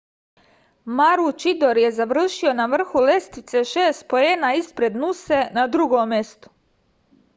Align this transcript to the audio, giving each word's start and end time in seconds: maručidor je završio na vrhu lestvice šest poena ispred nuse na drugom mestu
maručidor 0.99 1.79
je 1.81 1.91
završio 1.97 2.53
na 2.61 2.65
vrhu 2.71 3.03
lestvice 3.09 3.63
šest 3.73 4.07
poena 4.15 4.51
ispred 4.63 4.99
nuse 5.05 5.43
na 5.59 5.67
drugom 5.77 6.09
mestu 6.15 6.57